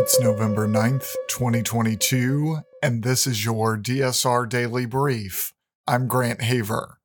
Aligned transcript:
It's 0.00 0.20
November 0.20 0.68
9th, 0.68 1.12
2022, 1.28 2.58
and 2.84 3.02
this 3.02 3.26
is 3.26 3.44
your 3.44 3.76
DSR 3.76 4.48
Daily 4.48 4.86
Brief. 4.86 5.52
I'm 5.88 6.06
Grant 6.06 6.40
Haver. 6.40 7.00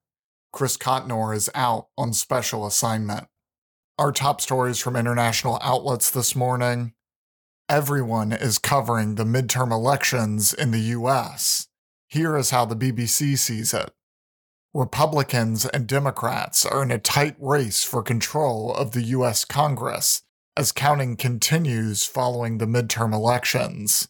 Chris 0.52 0.78
Cotnor 0.78 1.36
is 1.36 1.50
out 1.56 1.88
on 1.98 2.14
special 2.14 2.68
assignment. 2.68 3.30
Our 3.98 4.12
top 4.12 4.42
stories 4.42 4.78
from 4.78 4.96
international 4.96 5.58
outlets 5.64 6.12
this 6.12 6.36
morning. 6.36 6.94
Everyone 7.68 8.32
is 8.32 8.60
covering 8.60 9.16
the 9.16 9.26
midterm 9.26 9.72
elections 9.72 10.54
in 10.54 10.70
the 10.70 10.94
US. 11.00 11.70
Here 12.10 12.38
is 12.38 12.52
how 12.52 12.64
the 12.66 12.76
BBC 12.76 13.40
sees 13.40 13.74
it. 13.74 13.90
Republicans 14.72 15.66
and 15.66 15.88
Democrats 15.88 16.64
are 16.64 16.84
in 16.84 16.92
a 16.92 17.00
tight 17.00 17.38
race 17.40 17.84
for 17.84 18.04
control 18.04 18.72
of 18.72 18.92
the 18.92 19.02
US 19.02 19.46
Congress 19.46 20.22
as 20.56 20.72
counting 20.72 21.16
continues 21.16 22.06
following 22.06 22.58
the 22.58 22.66
midterm 22.66 23.14
elections. 23.14 24.08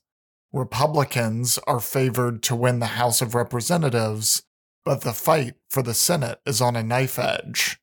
Republicans 0.51 1.57
are 1.65 1.79
favored 1.79 2.43
to 2.43 2.55
win 2.55 2.79
the 2.79 2.85
House 2.85 3.21
of 3.21 3.34
Representatives, 3.34 4.43
but 4.85 5.01
the 5.01 5.13
fight 5.13 5.55
for 5.70 5.81
the 5.81 5.93
Senate 5.93 6.39
is 6.45 6.61
on 6.61 6.75
a 6.75 6.84
knife 6.84 7.17
edge. 7.17 7.79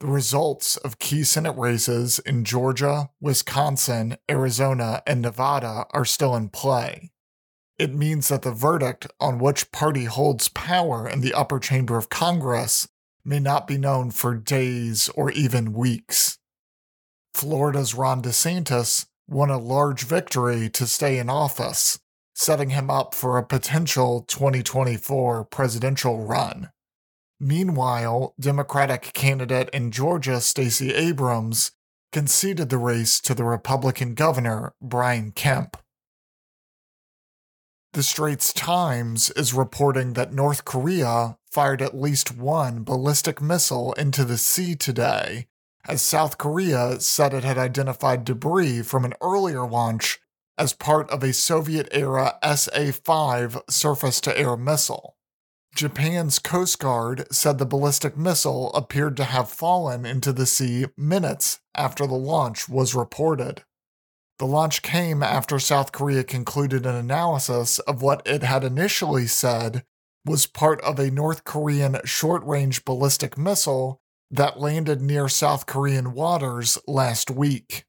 The 0.00 0.06
results 0.06 0.76
of 0.78 0.98
key 0.98 1.22
Senate 1.22 1.56
races 1.56 2.18
in 2.20 2.44
Georgia, 2.44 3.10
Wisconsin, 3.20 4.16
Arizona, 4.30 5.02
and 5.06 5.22
Nevada 5.22 5.86
are 5.90 6.04
still 6.04 6.34
in 6.34 6.48
play. 6.48 7.12
It 7.78 7.94
means 7.94 8.28
that 8.28 8.42
the 8.42 8.52
verdict 8.52 9.06
on 9.20 9.38
which 9.38 9.70
party 9.70 10.04
holds 10.04 10.48
power 10.48 11.08
in 11.08 11.20
the 11.20 11.34
upper 11.34 11.58
chamber 11.58 11.96
of 11.98 12.08
Congress 12.08 12.88
may 13.24 13.38
not 13.38 13.66
be 13.66 13.78
known 13.78 14.10
for 14.10 14.34
days 14.34 15.08
or 15.10 15.30
even 15.30 15.72
weeks. 15.72 16.38
Florida's 17.34 17.94
Ron 17.94 18.22
DeSantis 18.22 19.06
won 19.28 19.50
a 19.50 19.58
large 19.58 20.04
victory 20.04 20.68
to 20.70 20.86
stay 20.86 21.18
in 21.18 21.30
office, 21.30 21.98
setting 22.34 22.70
him 22.70 22.90
up 22.90 23.14
for 23.14 23.38
a 23.38 23.46
potential 23.46 24.24
2024 24.28 25.44
presidential 25.44 26.24
run. 26.24 26.70
Meanwhile, 27.40 28.34
Democratic 28.38 29.12
candidate 29.14 29.68
in 29.70 29.90
Georgia, 29.90 30.40
Stacey 30.40 30.94
Abrams, 30.94 31.72
conceded 32.12 32.68
the 32.68 32.78
race 32.78 33.20
to 33.20 33.34
the 33.34 33.44
Republican 33.44 34.14
governor, 34.14 34.74
Brian 34.80 35.32
Kemp. 35.32 35.76
The 37.94 38.02
Straits 38.02 38.52
Times 38.52 39.30
is 39.30 39.52
reporting 39.52 40.12
that 40.12 40.32
North 40.32 40.64
Korea 40.64 41.36
fired 41.50 41.82
at 41.82 41.94
least 41.94 42.36
one 42.36 42.84
ballistic 42.84 43.42
missile 43.42 43.92
into 43.94 44.24
the 44.24 44.38
sea 44.38 44.74
today 44.74 45.46
as 45.88 46.02
South 46.02 46.38
Korea 46.38 47.00
said 47.00 47.34
it 47.34 47.44
had 47.44 47.58
identified 47.58 48.24
debris 48.24 48.82
from 48.82 49.04
an 49.04 49.14
earlier 49.20 49.66
launch 49.68 50.20
as 50.58 50.72
part 50.72 51.10
of 51.10 51.22
a 51.22 51.32
Soviet 51.32 51.88
era 51.92 52.38
SA 52.54 52.92
5 52.92 53.62
surface 53.68 54.20
to 54.20 54.38
air 54.38 54.56
missile. 54.56 55.16
Japan's 55.74 56.38
Coast 56.38 56.78
Guard 56.78 57.26
said 57.32 57.58
the 57.58 57.64
ballistic 57.64 58.16
missile 58.16 58.72
appeared 58.74 59.16
to 59.16 59.24
have 59.24 59.48
fallen 59.48 60.04
into 60.04 60.32
the 60.32 60.44
sea 60.44 60.86
minutes 60.98 61.60
after 61.74 62.06
the 62.06 62.14
launch 62.14 62.68
was 62.68 62.94
reported. 62.94 63.64
The 64.38 64.46
launch 64.46 64.82
came 64.82 65.22
after 65.22 65.58
South 65.58 65.92
Korea 65.92 66.24
concluded 66.24 66.84
an 66.84 66.94
analysis 66.94 67.78
of 67.80 68.02
what 68.02 68.26
it 68.26 68.42
had 68.42 68.64
initially 68.64 69.26
said 69.26 69.84
was 70.26 70.46
part 70.46 70.80
of 70.82 70.98
a 70.98 71.10
North 71.10 71.44
Korean 71.44 71.98
short 72.04 72.44
range 72.44 72.84
ballistic 72.84 73.38
missile 73.38 74.01
that 74.32 74.58
landed 74.58 75.02
near 75.02 75.28
South 75.28 75.66
Korean 75.66 76.14
waters 76.14 76.78
last 76.88 77.30
week. 77.30 77.84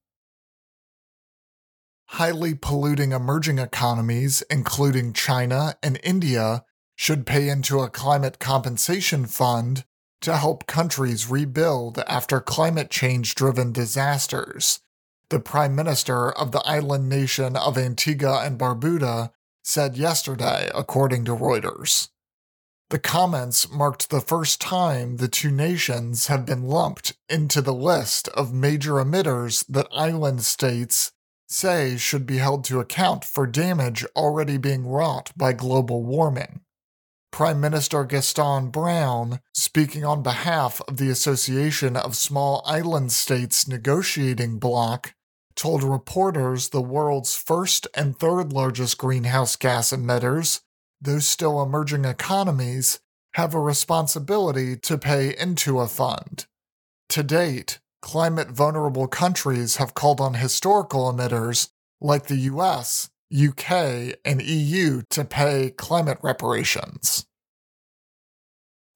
Highly 2.08 2.54
polluting 2.54 3.14
emerging 3.14 3.58
economies, 3.58 4.44
including 4.52 5.14
China 5.14 5.76
and 5.82 6.00
India, 6.04 6.66
should 6.96 7.26
pay 7.26 7.50
into 7.50 7.80
a 7.80 7.90
climate 7.90 8.40
compensation 8.40 9.26
fund 9.26 9.86
to 10.22 10.38
help 10.38 10.68
countries 10.68 11.30
rebuild 11.30 12.00
after 12.08 12.40
climate 12.40 12.92
change 12.92 13.36
driven 13.36 13.72
disasters. 13.72 14.82
The 15.30 15.40
Prime 15.40 15.76
Minister 15.76 16.32
of 16.32 16.52
the 16.52 16.62
island 16.66 17.10
nation 17.10 17.56
of 17.56 17.78
Antigua 17.78 18.44
and 18.46 18.60
Barbuda 18.60 19.32
said 19.64 19.98
yesterday, 19.98 20.70
according 20.76 21.26
to 21.26 21.36
Reuters. 21.36 22.10
The 22.94 23.00
comments 23.00 23.72
marked 23.72 24.12
the 24.12 24.22
first 24.22 24.62
time 24.62 25.18
the 25.18 25.28
two 25.28 25.50
nations 25.50 26.28
have 26.28 26.46
been 26.46 26.62
lumped 26.62 27.18
into 27.28 27.60
the 27.60 27.74
list 27.74 28.28
of 28.28 28.54
major 28.54 29.04
emitters 29.04 29.66
that 29.68 29.88
island 29.92 30.44
states 30.44 31.12
say 31.48 31.98
should 31.98 32.28
be 32.28 32.38
held 32.38 32.64
to 32.66 32.80
account 32.80 33.26
for 33.26 33.48
damage 33.48 34.06
already 34.16 34.60
being 34.60 34.86
wrought 34.86 35.32
by 35.36 35.54
global 35.54 36.04
warming. 36.04 36.62
Prime 37.32 37.60
Minister 37.60 38.04
Gaston 38.04 38.70
Browne, 38.70 39.40
speaking 39.56 40.06
on 40.06 40.22
behalf 40.22 40.80
of 40.88 40.98
the 40.98 41.10
Association 41.10 41.98
of 41.98 42.16
Small 42.16 42.62
Island 42.64 43.12
States 43.12 43.68
negotiating 43.68 44.60
bloc, 44.60 45.16
told 45.56 45.82
reporters 45.82 46.70
the 46.70 46.80
world's 46.84 47.36
first 47.36 47.88
and 47.96 48.20
third 48.20 48.54
largest 48.54 49.00
greenhouse 49.00 49.56
gas 49.56 49.90
emitters 49.90 50.62
those 51.04 51.28
still 51.28 51.62
emerging 51.62 52.06
economies 52.06 53.00
have 53.34 53.54
a 53.54 53.60
responsibility 53.60 54.76
to 54.78 54.98
pay 54.98 55.36
into 55.38 55.80
a 55.80 55.88
fund. 55.88 56.46
To 57.10 57.24
date, 57.24 57.80
climate 58.02 58.50
vulnerable 58.50 59.08
countries 59.08 59.78
have 59.78 59.94
called 59.94 60.22
on 60.22 60.36
historical 60.36 61.12
emitters 61.12 61.70
like 62.00 62.28
the 62.28 62.38
US, 62.52 63.10
UK, 63.34 64.16
and 64.24 64.42
EU 64.42 65.02
to 65.10 65.26
pay 65.26 65.72
climate 65.72 66.20
reparations. 66.22 67.26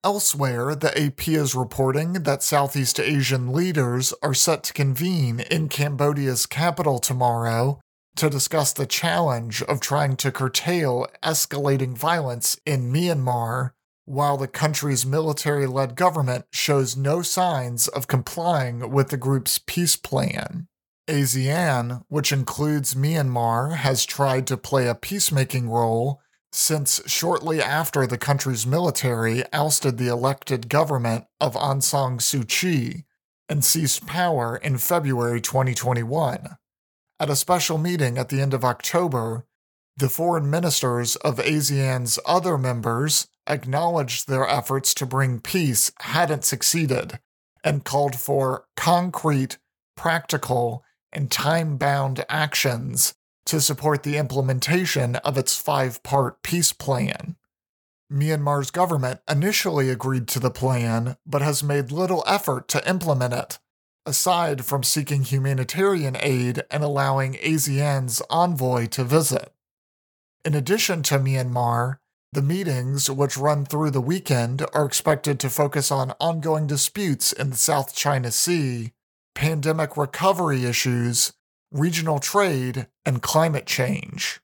Elsewhere, 0.04 0.76
the 0.76 0.98
AP 0.98 1.28
is 1.28 1.56
reporting 1.56 2.14
that 2.14 2.44
Southeast 2.44 3.00
Asian 3.00 3.52
leaders 3.52 4.14
are 4.22 4.34
set 4.34 4.64
to 4.64 4.74
convene 4.74 5.40
in 5.40 5.68
Cambodia's 5.68 6.46
capital 6.46 7.00
tomorrow 7.00 7.80
to 8.18 8.30
discuss 8.30 8.74
the 8.74 8.86
challenge 8.86 9.62
of 9.64 9.80
trying 9.80 10.16
to 10.18 10.32
curtail 10.32 11.08
escalating 11.24 11.98
violence 11.98 12.60
in 12.66 12.92
Myanmar 12.92 13.72
while 14.06 14.38
the 14.38 14.48
country's 14.48 15.06
military 15.06 15.68
led 15.68 15.96
government 15.96 16.46
shows 16.52 16.96
no 16.96 17.22
signs 17.22 17.88
of 17.90 18.08
complying 18.08 18.90
with 18.92 19.10
the 19.10 19.18
group's 19.18 19.60
peace 19.60 19.96
plan. 19.96 20.68
ASEAN, 21.08 22.04
which 22.08 22.32
includes 22.32 22.96
Myanmar, 22.96 23.76
has 23.76 24.06
tried 24.06 24.48
to 24.48 24.58
play 24.58 24.88
a 24.88 24.96
peacemaking 24.96 25.70
role 25.70 26.22
since 26.52 27.02
shortly 27.06 27.62
after 27.62 28.08
the 28.08 28.18
country's 28.18 28.66
military 28.66 29.44
ousted 29.54 29.98
the 29.98 30.08
elected 30.08 30.70
government 30.70 31.26
of 31.40 31.56
Aung 31.56 31.84
San 31.84 32.18
Suu 32.18 32.48
Kyi 32.48 33.06
and 33.50 33.64
seized 33.64 34.08
power 34.08 34.58
in 34.58 34.78
February 34.78 35.42
2021. 35.42 36.58
At 37.20 37.32
a 37.32 37.36
special 37.36 37.80
meeting 37.80 38.20
at 38.20 38.30
the 38.30 38.42
end 38.42 38.54
of 38.54 38.64
October, 38.64 39.46
the 39.96 40.10
foreign 40.10 40.50
ministers 40.52 41.16
of 41.18 41.38
ASEAN's 41.38 42.20
other 42.28 42.60
members 42.60 43.28
acknowledged 43.48 44.28
their 44.28 44.48
efforts 44.48 44.94
to 44.94 45.06
bring 45.08 45.40
peace 45.40 45.92
hadn't 46.02 46.46
succeeded 46.46 47.20
and 47.64 47.84
called 47.84 48.16
for 48.16 48.66
concrete, 48.76 49.58
practical, 49.96 50.84
and 51.12 51.32
time 51.32 51.78
bound 51.78 52.24
actions 52.30 53.16
to 53.48 53.60
support 53.60 54.04
the 54.04 54.18
implementation 54.18 55.16
of 55.18 55.38
its 55.40 55.60
five 55.60 56.04
part 56.04 56.44
peace 56.44 56.72
plan. 56.72 57.36
Myanmar's 58.14 58.70
government 58.70 59.22
initially 59.28 59.90
agreed 59.90 60.28
to 60.28 60.40
the 60.40 60.52
plan, 60.52 61.18
but 61.26 61.42
has 61.42 61.64
made 61.64 61.92
little 61.92 62.24
effort 62.28 62.68
to 62.68 62.88
implement 62.88 63.34
it 63.34 63.58
aside 64.08 64.64
from 64.66 64.84
seeking 64.84 65.24
humanitarian 65.24 66.16
aid 66.22 66.64
and 66.72 66.84
allowing 66.84 67.34
ASEAN's 67.36 68.22
envoy 68.30 68.88
to 68.88 69.04
visit. 69.04 69.54
In 70.46 70.56
addition 70.56 71.04
to 71.04 71.20
Myanmar, 71.20 71.98
the 72.32 72.42
meetings, 72.42 73.10
which 73.10 73.38
run 73.38 73.66
through 73.66 73.92
the 73.92 74.02
weekend, 74.02 74.66
are 74.74 74.86
expected 74.86 75.40
to 75.42 75.50
focus 75.50 75.92
on 75.92 76.14
ongoing 76.20 76.68
disputes 76.68 77.34
in 77.34 77.50
the 77.50 77.58
South 77.58 77.94
China 77.94 78.32
Sea, 78.32 78.94
pandemic 79.36 79.98
recovery 79.98 80.64
issues, 80.66 81.34
regional 81.72 82.20
trade, 82.20 82.88
and 83.06 83.22
climate 83.22 83.66
change. 83.66 84.40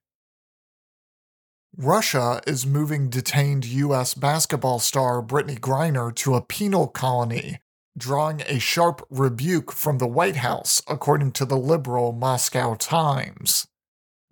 Russia 1.76 2.42
is 2.46 2.68
moving 2.68 3.10
detained 3.10 3.66
U.S. 3.66 4.14
basketball 4.14 4.80
star 4.80 5.24
Brittney 5.24 5.60
Griner 5.60 6.14
to 6.16 6.36
a 6.36 6.42
penal 6.42 6.88
colony 6.88 7.60
drawing 7.98 8.42
a 8.42 8.60
sharp 8.60 9.06
rebuke 9.10 9.72
from 9.72 9.98
the 9.98 10.08
White 10.08 10.38
House, 10.38 10.82
according 10.88 11.32
to 11.34 11.46
the 11.46 11.58
liberal 11.58 12.12
Moscow 12.12 12.76
Times. 12.76 13.68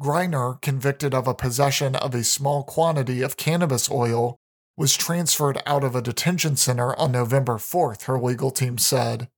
Griner, 0.01 0.59
convicted 0.61 1.13
of 1.13 1.27
a 1.27 1.35
possession 1.35 1.95
of 1.95 2.15
a 2.15 2.23
small 2.23 2.63
quantity 2.63 3.21
of 3.21 3.37
cannabis 3.37 3.89
oil, 3.91 4.35
was 4.75 4.97
transferred 4.97 5.61
out 5.65 5.83
of 5.83 5.95
a 5.95 6.01
detention 6.01 6.55
center 6.55 6.97
on 6.97 7.11
November 7.11 7.57
4th, 7.57 8.03
her 8.03 8.17
legal 8.17 8.49
team 8.49 8.77
said. 8.79 9.29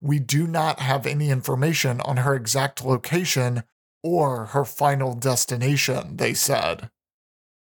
We 0.00 0.18
do 0.18 0.46
not 0.46 0.80
have 0.80 1.06
any 1.06 1.30
information 1.30 2.00
on 2.02 2.18
her 2.18 2.34
exact 2.34 2.84
location 2.84 3.62
or 4.02 4.46
her 4.46 4.64
final 4.64 5.14
destination, 5.14 6.18
they 6.18 6.34
said. 6.34 6.90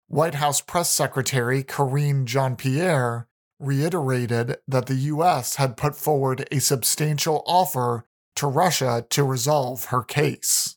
White 0.09 0.37
House 0.37 0.61
Press 0.61 0.91
Secretary 0.91 1.63
Karine 1.63 2.25
Jean 2.25 2.57
Pierre 2.57 3.29
reiterated 3.59 4.59
that 4.69 4.87
the 4.87 4.95
U.S. 4.95 5.57
had 5.57 5.77
put 5.77 5.97
forward 5.97 6.47
a 6.51 6.61
substantial 6.61 7.43
offer 7.47 8.05
to 8.37 8.47
Russia 8.47 9.07
to 9.11 9.25
resolve 9.25 9.87
her 9.87 10.03
case. 10.03 10.77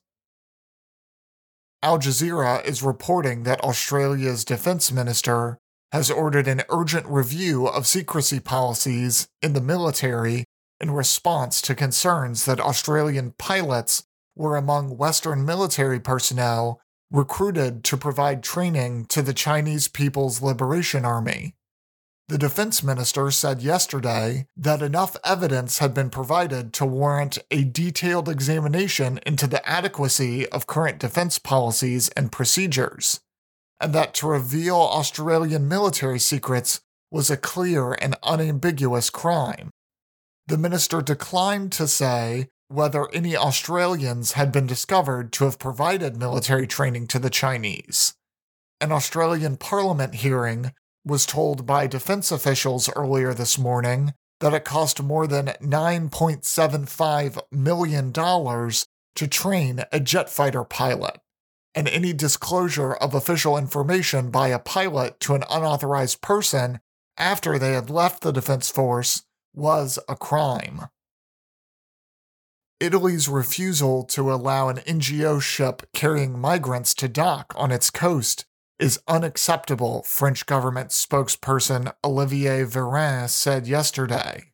Al 1.82 2.00
Jazeera 2.00 2.64
is 2.66 2.84
reporting 2.84 3.44
that 3.44 3.62
Australia's 3.62 4.44
defense 4.44 4.92
minister 4.92 5.58
has 5.92 6.12
ordered 6.12 6.48
an 6.48 6.64
urgent 6.70 7.06
review 7.08 7.68
of 7.68 7.88
secrecy 7.88 8.40
policies 8.40 9.28
in 9.42 9.54
the 9.54 9.62
military 9.62 10.46
in 10.80 10.92
response 10.92 11.62
to 11.62 11.76
concerns 11.76 12.46
that 12.46 12.60
Australian 12.60 13.34
pilots 13.38 14.04
were 14.36 14.56
among 14.56 14.98
Western 14.98 15.46
military 15.46 16.00
personnel 16.00 16.80
recruited 17.12 17.84
to 17.84 17.98
provide 17.98 18.44
training 18.44 19.06
to 19.06 19.22
the 19.22 19.34
Chinese 19.34 19.88
People's 19.88 20.42
Liberation 20.42 21.06
Army. 21.06 21.56
The 22.30 22.38
defense 22.38 22.84
minister 22.84 23.32
said 23.32 23.64
yesterday 23.64 24.46
that 24.56 24.84
enough 24.84 25.18
evidence 25.26 25.80
had 25.80 25.96
been 25.96 26.12
provided 26.12 26.74
to 26.74 26.86
warrant 26.86 27.40
a 27.50 27.64
detailed 27.64 28.30
examination 28.30 29.20
into 29.26 29.48
the 29.48 29.68
adequacy 29.68 30.48
of 30.50 30.68
current 30.68 31.00
defense 31.00 31.40
policies 31.40 32.08
and 32.10 32.32
procedures, 32.32 33.20
and 33.82 33.94
that 33.94 34.14
to 34.14 34.28
reveal 34.28 34.76
Australian 34.76 35.68
military 35.68 36.20
secrets 36.20 36.82
was 37.10 37.32
a 37.32 37.36
clear 37.36 37.94
and 37.94 38.16
unambiguous 38.22 39.10
crime. 39.10 39.72
The 40.46 40.60
minister 40.60 41.02
declined 41.02 41.72
to 41.72 41.88
say 41.88 42.50
whether 42.68 43.10
any 43.12 43.36
Australians 43.36 44.34
had 44.34 44.52
been 44.52 44.68
discovered 44.68 45.34
to 45.34 45.46
have 45.46 45.58
provided 45.58 46.16
military 46.16 46.68
training 46.68 47.08
to 47.08 47.18
the 47.18 47.32
Chinese. 47.32 48.14
An 48.80 48.92
Australian 48.92 49.58
Parliament 49.58 50.14
hearing 50.14 50.74
was 51.06 51.26
told 51.26 51.66
by 51.66 51.88
defense 51.88 52.32
officials 52.32 52.90
earlier 52.96 53.34
this 53.34 53.58
morning 53.58 54.14
that 54.40 54.54
it 54.54 54.64
cost 54.64 55.02
more 55.04 55.28
than 55.28 55.48
$9.75 55.62 57.40
million 57.52 58.14
to 58.14 59.28
train 59.28 59.84
a 59.92 60.00
jet 60.00 60.30
fighter 60.30 60.64
pilot. 60.64 61.18
And 61.76 61.88
any 61.88 62.14
disclosure 62.14 62.94
of 62.94 63.14
official 63.14 63.58
information 63.58 64.32
by 64.32 64.48
a 64.48 64.60
pilot 64.60 65.20
to 65.22 65.36
an 65.36 65.44
unauthorized 65.50 66.22
person 66.22 66.80
after 67.18 67.60
they 67.60 67.74
had 67.74 67.90
left 67.90 68.22
the 68.22 68.32
Defense 68.32 68.72
Force 68.72 69.24
was 69.54 70.00
a 70.08 70.16
crime. 70.16 70.88
Italy's 72.80 73.28
refusal 73.28 74.04
to 74.06 74.32
allow 74.32 74.70
an 74.70 74.78
NGO 74.78 75.42
ship 75.42 75.84
carrying 75.94 76.40
migrants 76.40 76.94
to 76.96 77.10
dock 77.10 77.54
on 77.58 77.72
its 77.72 77.90
coast 77.90 78.46
is 78.80 79.02
unacceptable, 79.08 80.04
French 80.04 80.46
government 80.46 80.90
spokesperson 80.90 81.94
Olivier 82.04 82.64
Véran 82.64 83.30
said 83.30 83.68
yesterday. 83.68 84.54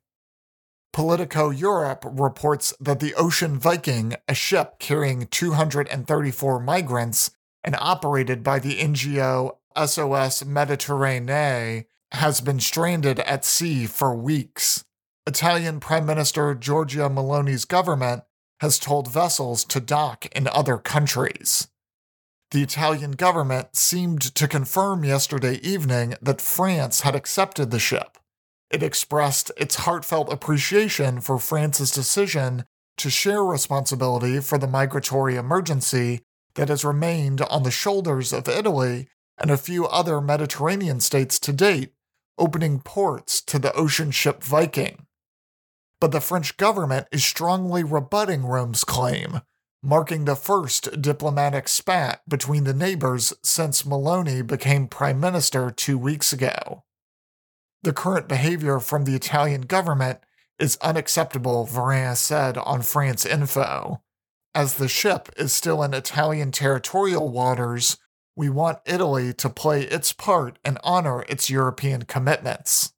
Politico 0.92 1.50
Europe 1.50 2.06
reports 2.10 2.74
that 2.80 3.00
the 3.00 3.14
Ocean 3.16 3.60
Viking, 3.60 4.16
a 4.28 4.34
ship 4.34 4.80
carrying 4.80 5.28
234 5.28 6.60
migrants 6.60 7.32
and 7.64 7.76
operated 7.80 8.44
by 8.44 8.60
the 8.60 8.80
NGO 8.80 9.58
SOS 9.76 10.44
Mediterranee, 10.44 11.86
has 12.14 12.40
been 12.40 12.60
stranded 12.60 13.20
at 13.20 13.44
sea 13.44 13.86
for 13.86 14.16
weeks. 14.16 14.86
Italian 15.28 15.80
Prime 15.80 16.06
Minister 16.06 16.56
Giorgia 16.56 17.10
Meloni's 17.14 17.66
government 17.66 18.24
has 18.62 18.80
told 18.80 19.12
vessels 19.12 19.66
to 19.66 19.80
dock 19.80 20.28
in 20.28 20.48
other 20.48 20.78
countries. 20.78 21.68
The 22.52 22.62
Italian 22.62 23.12
government 23.12 23.76
seemed 23.76 24.22
to 24.36 24.48
confirm 24.48 25.04
yesterday 25.04 25.56
evening 25.56 26.16
that 26.22 26.42
France 26.42 27.02
had 27.02 27.16
accepted 27.16 27.72
the 27.72 27.80
ship. 27.80 28.18
It 28.72 28.84
expressed 28.84 29.52
its 29.58 29.76
heartfelt 29.76 30.32
appreciation 30.32 31.22
for 31.22 31.38
France's 31.38 31.92
decision 31.92 32.66
to 32.98 33.10
share 33.10 33.44
responsibility 33.44 34.40
for 34.40 34.58
the 34.58 34.68
migratory 34.68 35.36
emergency 35.36 36.22
that 36.56 36.70
has 36.70 36.86
remained 36.86 37.42
on 37.42 37.64
the 37.64 37.72
shoulders 37.72 38.32
of 38.32 38.48
Italy 38.48 39.08
and 39.38 39.52
a 39.52 39.58
few 39.58 39.86
other 39.88 40.22
Mediterranean 40.22 41.00
states 41.00 41.40
to 41.40 41.52
date, 41.52 41.94
opening 42.38 42.80
ports 42.80 43.42
to 43.42 43.60
the 43.60 43.74
ocean 43.74 44.12
ship 44.12 44.44
Viking. 44.44 45.06
But 46.00 46.12
the 46.12 46.22
French 46.22 46.58
government 46.58 47.08
is 47.12 47.24
strongly 47.24 47.84
rebutting 47.84 48.46
Rome's 48.46 48.84
claim, 48.84 49.42
marking 49.86 50.26
the 50.26 50.36
first 50.36 51.02
diplomatic 51.02 51.68
spat 51.68 52.22
between 52.28 52.64
the 52.64 52.74
neighbors 52.74 53.34
since 53.44 53.84
Meloni 53.84 54.46
became 54.46 54.88
prime 54.88 55.20
minister 55.20 55.70
two 55.70 55.98
weeks 55.98 56.34
ago. 56.34 56.84
The 57.84 57.94
current 57.94 58.28
behavior 58.28 58.80
from 58.80 59.06
the 59.06 59.16
Italian 59.16 59.62
government 59.62 60.20
is 60.58 60.78
unacceptable, 60.82 61.68
Véran 61.68 62.16
said 62.18 62.58
on 62.58 62.82
France 62.82 63.26
Info. 63.26 64.02
As 64.56 64.76
the 64.76 64.88
ship 64.88 65.30
is 65.38 65.54
still 65.54 65.84
in 65.84 65.94
Italian 65.94 66.52
territorial 66.52 67.30
waters, 67.30 67.98
we 68.36 68.50
want 68.50 68.80
Italy 68.86 69.34
to 69.34 69.50
play 69.50 69.84
its 69.84 70.12
part 70.12 70.58
and 70.66 70.80
honor 70.84 71.24
its 71.30 71.50
European 71.50 72.04
commitments. 72.04 72.94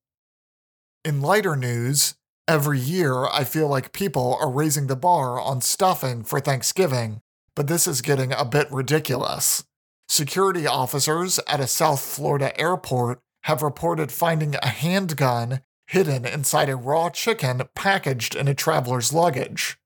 In 1.03 1.21
lighter 1.21 1.55
news, 1.55 2.15
Every 2.47 2.79
year, 2.79 3.25
I 3.25 3.43
feel 3.43 3.67
like 3.67 3.91
people 3.91 4.37
are 4.39 4.49
raising 4.49 4.87
the 4.87 4.95
bar 4.95 5.37
on 5.37 5.59
stuffing 5.59 6.23
for 6.23 6.39
Thanksgiving, 6.39 7.19
but 7.57 7.67
this 7.67 7.87
is 7.87 8.01
getting 8.01 8.31
a 8.31 8.45
bit 8.45 8.71
ridiculous. 8.71 9.65
Security 10.07 10.65
officers 10.65 11.41
at 11.45 11.59
a 11.59 11.67
South 11.67 11.99
Florida 11.99 12.57
airport 12.57 13.19
have 13.43 13.61
reported 13.61 14.13
finding 14.13 14.55
a 14.55 14.67
handgun 14.69 15.59
hidden 15.87 16.25
inside 16.25 16.69
a 16.69 16.77
raw 16.77 17.09
chicken 17.09 17.63
packaged 17.75 18.33
in 18.33 18.47
a 18.47 18.53
traveler's 18.53 19.11
luggage. 19.11 19.77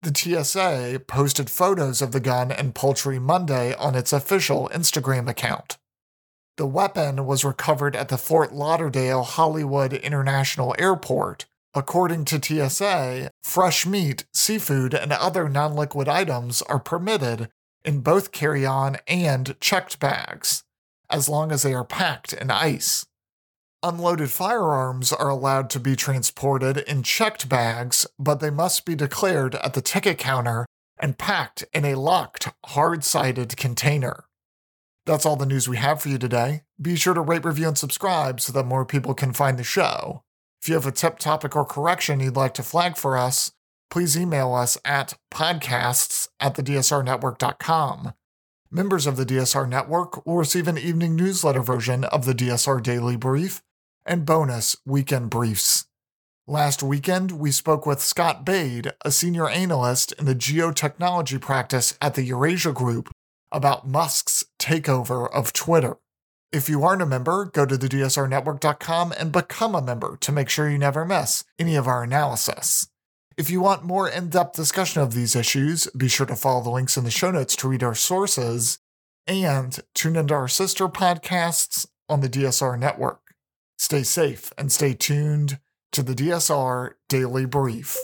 The 0.00 0.14
TSA 0.14 1.02
posted 1.06 1.50
photos 1.50 2.00
of 2.00 2.12
the 2.12 2.20
gun 2.20 2.50
and 2.50 2.74
poultry 2.74 3.18
Monday 3.18 3.74
on 3.74 3.94
its 3.94 4.14
official 4.14 4.70
Instagram 4.72 5.28
account. 5.28 5.76
The 6.56 6.66
weapon 6.66 7.26
was 7.26 7.44
recovered 7.44 7.94
at 7.94 8.08
the 8.08 8.16
Fort 8.16 8.54
Lauderdale 8.54 9.22
Hollywood 9.22 9.92
International 9.92 10.74
Airport 10.78 11.44
According 11.72 12.24
to 12.26 12.42
TSA, 12.42 13.30
fresh 13.44 13.86
meat, 13.86 14.24
seafood, 14.32 14.92
and 14.92 15.12
other 15.12 15.48
non 15.48 15.76
liquid 15.76 16.08
items 16.08 16.62
are 16.62 16.80
permitted 16.80 17.48
in 17.84 18.00
both 18.00 18.32
carry 18.32 18.66
on 18.66 18.98
and 19.06 19.54
checked 19.60 20.00
bags, 20.00 20.64
as 21.08 21.28
long 21.28 21.52
as 21.52 21.62
they 21.62 21.72
are 21.72 21.84
packed 21.84 22.32
in 22.32 22.50
ice. 22.50 23.06
Unloaded 23.84 24.30
firearms 24.30 25.12
are 25.12 25.28
allowed 25.28 25.70
to 25.70 25.78
be 25.78 25.94
transported 25.94 26.78
in 26.78 27.04
checked 27.04 27.48
bags, 27.48 28.04
but 28.18 28.40
they 28.40 28.50
must 28.50 28.84
be 28.84 28.96
declared 28.96 29.54
at 29.54 29.74
the 29.74 29.80
ticket 29.80 30.18
counter 30.18 30.66
and 30.98 31.18
packed 31.18 31.64
in 31.72 31.84
a 31.84 31.94
locked, 31.94 32.48
hard 32.66 33.04
sided 33.04 33.56
container. 33.56 34.24
That's 35.06 35.24
all 35.24 35.36
the 35.36 35.46
news 35.46 35.68
we 35.68 35.76
have 35.76 36.02
for 36.02 36.08
you 36.08 36.18
today. 36.18 36.62
Be 36.82 36.96
sure 36.96 37.14
to 37.14 37.20
rate, 37.20 37.44
review, 37.44 37.68
and 37.68 37.78
subscribe 37.78 38.40
so 38.40 38.52
that 38.52 38.66
more 38.66 38.84
people 38.84 39.14
can 39.14 39.32
find 39.32 39.56
the 39.56 39.64
show. 39.64 40.24
If 40.60 40.68
you 40.68 40.74
have 40.74 40.86
a 40.86 40.92
tip, 40.92 41.18
topic, 41.18 41.56
or 41.56 41.64
correction 41.64 42.20
you'd 42.20 42.36
like 42.36 42.52
to 42.54 42.62
flag 42.62 42.98
for 42.98 43.16
us, 43.16 43.52
please 43.90 44.16
email 44.16 44.52
us 44.52 44.76
at 44.84 45.14
podcasts 45.32 46.28
at 46.38 46.54
thedsrnetwork.com. 46.54 48.12
Members 48.70 49.06
of 49.06 49.16
the 49.16 49.24
DSR 49.24 49.68
Network 49.68 50.24
will 50.26 50.36
receive 50.36 50.68
an 50.68 50.76
evening 50.76 51.16
newsletter 51.16 51.62
version 51.62 52.04
of 52.04 52.26
the 52.26 52.34
DSR 52.34 52.82
Daily 52.82 53.16
Brief 53.16 53.62
and 54.04 54.26
bonus 54.26 54.76
weekend 54.84 55.30
briefs. 55.30 55.86
Last 56.46 56.82
weekend, 56.82 57.32
we 57.32 57.50
spoke 57.52 57.86
with 57.86 58.02
Scott 58.02 58.44
Bade, 58.44 58.92
a 59.04 59.10
senior 59.10 59.48
analyst 59.48 60.12
in 60.12 60.26
the 60.26 60.34
geotechnology 60.34 61.40
practice 61.40 61.96
at 62.02 62.14
the 62.14 62.22
Eurasia 62.22 62.72
Group, 62.72 63.10
about 63.50 63.88
Musk's 63.88 64.44
takeover 64.58 65.28
of 65.32 65.52
Twitter. 65.52 65.96
If 66.52 66.68
you 66.68 66.82
aren't 66.82 67.02
a 67.02 67.06
member, 67.06 67.44
go 67.44 67.64
to 67.64 67.76
thedsrnetwork.com 67.76 69.14
and 69.16 69.30
become 69.30 69.76
a 69.76 69.82
member 69.82 70.16
to 70.20 70.32
make 70.32 70.48
sure 70.48 70.68
you 70.68 70.78
never 70.78 71.04
miss 71.04 71.44
any 71.60 71.76
of 71.76 71.86
our 71.86 72.02
analysis. 72.02 72.88
If 73.36 73.50
you 73.50 73.60
want 73.60 73.84
more 73.84 74.08
in 74.08 74.30
depth 74.30 74.56
discussion 74.56 75.00
of 75.00 75.14
these 75.14 75.36
issues, 75.36 75.86
be 75.96 76.08
sure 76.08 76.26
to 76.26 76.34
follow 76.34 76.60
the 76.60 76.70
links 76.70 76.96
in 76.96 77.04
the 77.04 77.10
show 77.10 77.30
notes 77.30 77.54
to 77.56 77.68
read 77.68 77.84
our 77.84 77.94
sources 77.94 78.80
and 79.28 79.78
tune 79.94 80.16
into 80.16 80.34
our 80.34 80.48
sister 80.48 80.88
podcasts 80.88 81.86
on 82.08 82.20
the 82.20 82.28
DSR 82.28 82.76
network. 82.76 83.20
Stay 83.78 84.02
safe 84.02 84.52
and 84.58 84.72
stay 84.72 84.92
tuned 84.92 85.60
to 85.92 86.02
the 86.02 86.14
DSR 86.14 86.94
Daily 87.08 87.46
Brief. 87.46 87.96